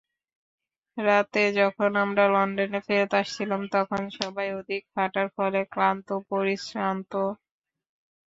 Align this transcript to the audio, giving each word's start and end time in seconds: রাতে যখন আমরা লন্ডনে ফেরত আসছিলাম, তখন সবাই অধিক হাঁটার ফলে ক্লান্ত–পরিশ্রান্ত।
রাতে 0.97 1.43
যখন 1.59 1.91
আমরা 2.03 2.23
লন্ডনে 2.33 2.79
ফেরত 2.87 3.11
আসছিলাম, 3.21 3.61
তখন 3.75 4.01
সবাই 4.19 4.47
অধিক 4.59 4.83
হাঁটার 4.95 5.27
ফলে 5.35 5.59
ক্লান্ত–পরিশ্রান্ত। 5.73 7.11